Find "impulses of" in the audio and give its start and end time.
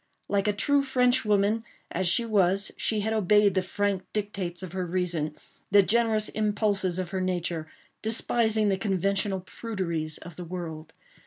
6.29-7.11